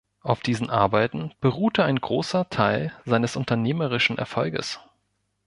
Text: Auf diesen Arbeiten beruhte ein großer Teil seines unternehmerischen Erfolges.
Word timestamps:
Auf 0.23 0.41
diesen 0.41 0.71
Arbeiten 0.71 1.31
beruhte 1.41 1.83
ein 1.83 2.01
großer 2.01 2.49
Teil 2.49 2.91
seines 3.05 3.35
unternehmerischen 3.35 4.17
Erfolges. 4.17 4.79